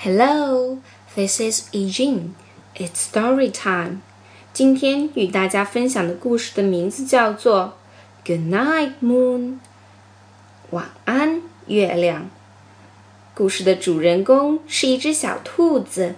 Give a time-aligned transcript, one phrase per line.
[0.00, 0.78] Hello,
[1.16, 2.36] this is Eugene.
[2.76, 4.00] It's story time.
[4.52, 7.76] 今天与大家分享的故事的名字叫做
[8.24, 9.40] 《Good Night Moon》。
[10.70, 12.30] 晚安，月亮。
[13.34, 16.14] 故事的主人公是一只小兔子，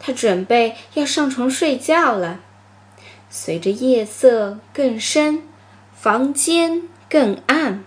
[0.00, 2.40] 它准备要上床睡觉了。
[3.28, 5.42] 随着夜色更深，
[5.94, 7.84] 房间更暗。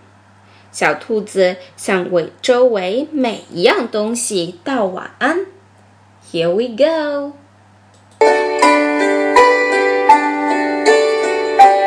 [0.72, 5.46] 小兔子向围周围每一样东西道晚安。
[6.30, 7.32] Here we go.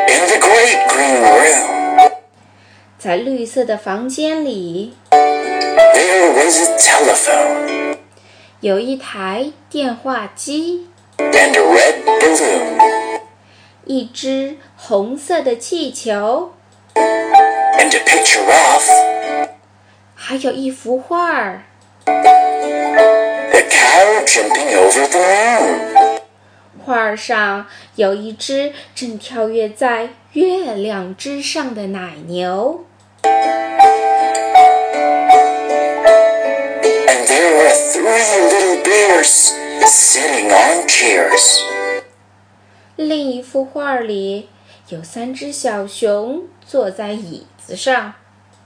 [0.06, 2.12] In the great green room,
[2.98, 7.96] 在绿色的房间里，there was a telephone
[8.60, 13.20] 有一台电话机，and a red balloon
[13.86, 16.52] 一只红色的气球
[16.94, 19.48] ，and a picture
[20.14, 21.62] 还有一幅画儿。
[22.06, 22.12] the
[23.70, 26.20] cow jumping over the moon.
[26.84, 32.84] 画儿上有一只正跳跃在月亮之上的奶牛。
[33.22, 33.32] And
[37.26, 39.52] there were three little bears
[39.86, 41.60] sitting on chairs.
[42.96, 44.48] 另一幅画里
[44.88, 48.14] 有三只小熊坐在椅子上，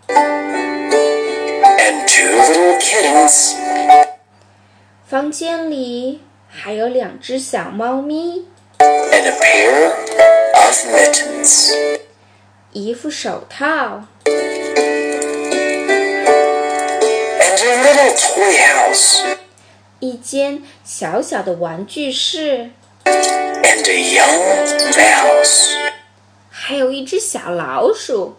[0.08, 3.54] And two little kittens
[5.06, 8.46] 房间里还有两只小猫咪
[8.78, 9.90] ，and a pair
[10.54, 11.74] of mittens.
[12.72, 14.34] 一副手套，And
[17.64, 19.36] a little toy house
[20.00, 22.70] 一间小小的玩具室
[23.04, 25.74] ，and a young mouse.
[26.50, 28.36] 还有一只小老鼠，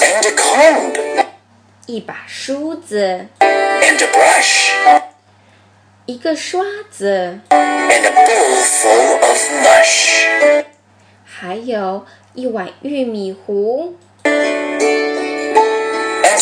[0.00, 1.26] And a comb
[1.86, 4.70] 一把梳子， and a brush
[6.06, 10.24] 一个刷子， and a bowl full of mush.
[11.24, 13.96] 还有一碗玉米糊。
[14.24, 14.80] and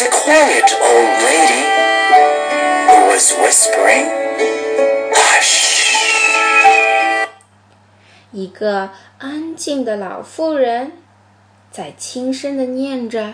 [0.02, 1.64] a quiet old lady
[2.88, 4.06] who was whispering,
[8.39, 10.93] 一个安静的老妇人
[11.69, 13.33] 在轻声的念着：“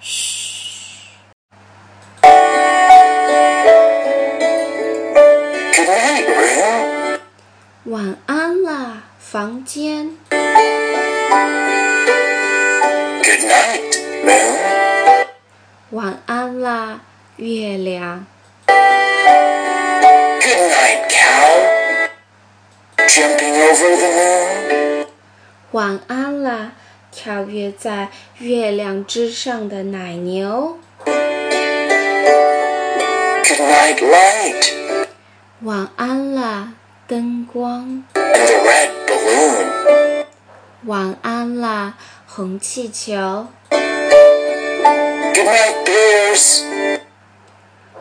[0.00, 1.10] 嘘，
[7.84, 10.16] 晚安啦，房间。”
[13.22, 13.92] Good night,
[14.24, 15.26] moon.
[15.90, 17.02] 晚安啦，
[17.36, 18.24] 月亮。
[18.66, 18.78] Good
[20.72, 21.09] night,
[23.12, 25.06] Jumping over the moon.
[25.72, 26.74] 晚安啦，
[27.10, 30.78] 跳跃在月亮之上的奶牛。
[33.44, 35.06] Good night, light.
[35.62, 36.74] 晚安啦，
[37.08, 38.04] 灯光。
[38.14, 40.26] And the red balloon.
[40.84, 41.94] 晚安啦，
[42.28, 43.48] 红气球。
[43.70, 46.62] Good night, bears.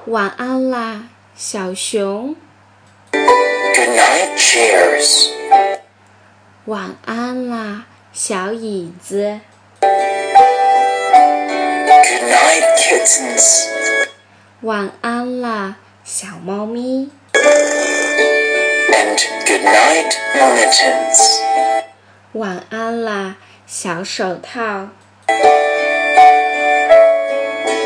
[0.05, 1.05] 晚安啦，
[1.35, 2.35] 小熊。
[3.79, 5.29] Good night, chairs.
[6.65, 9.39] 晚安啦，小椅子。
[9.79, 9.93] Good
[12.29, 13.69] night, kittens.
[14.63, 17.09] 晚安啦，小猫咪。
[18.91, 19.17] And
[19.47, 21.39] good night, mittens.
[22.33, 24.89] 晚安啦，小手套。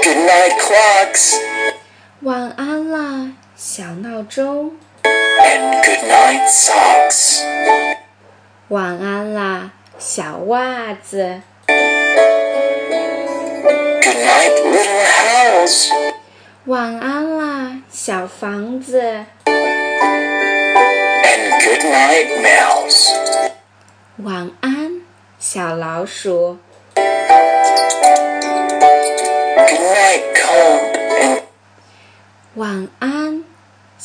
[0.01, 1.35] Good night, clocks.
[2.21, 4.71] 晚安啦，小闹钟。
[5.39, 7.41] And good night, socks.
[8.69, 11.41] 晚安啦，小袜子。
[14.01, 15.89] Good night, little house.
[16.65, 19.01] 晚安啦，小房子。
[19.45, 19.63] And
[21.63, 23.09] good night, mouse.
[24.17, 25.01] 晚安，
[25.39, 26.59] 小老鼠。
[26.95, 27.03] Good
[29.79, 31.41] night, comb.
[32.55, 33.43] 晚安，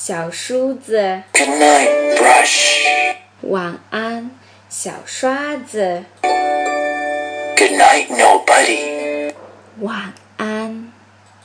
[0.00, 1.24] 小梳子。
[1.32, 3.16] good night, brush.
[3.40, 4.30] 晚安，
[4.68, 6.04] 小刷子。
[6.22, 9.34] Good night, nobody.
[9.80, 10.92] 晚安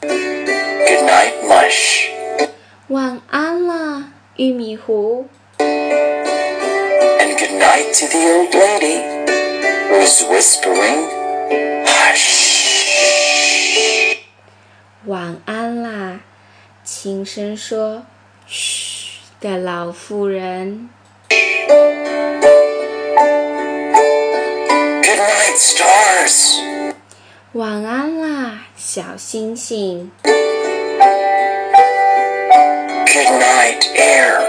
[0.01, 2.11] ，Good night, mush.
[2.89, 5.27] 晚安啦，玉米糊。
[5.57, 9.01] And good night to the old lady
[9.89, 11.09] who's whispering,
[11.87, 12.21] hush.
[15.05, 16.19] 晚安啦，
[16.83, 18.05] 轻声说
[18.53, 20.89] “嘘”的老妇人。
[25.01, 26.59] Good night, stars.
[27.53, 30.11] 晚安啦，小星星。
[33.07, 34.43] Good night, air.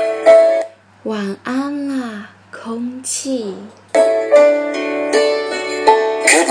[1.05, 3.55] 晚安啦，空气。
[3.95, 4.05] Good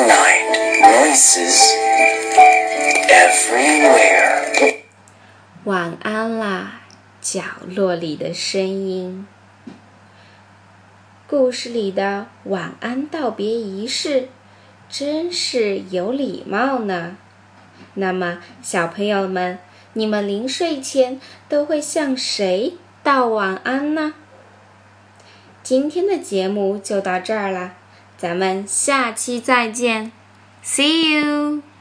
[0.08, 1.72] night, voices.
[3.08, 4.80] Everywhere.
[5.66, 6.82] 晚安啦，
[7.24, 9.26] 角落里的声音。
[11.26, 14.28] 故事里的晚安道别仪式，
[14.90, 17.18] 真是有礼貌呢。
[17.96, 19.58] 那么，小朋友们，
[19.94, 24.14] 你们临睡前都会向谁道晚安呢？
[25.64, 27.74] 今天的节目就到这儿了，
[28.18, 30.12] 咱们下期再见
[30.64, 31.73] ，See you。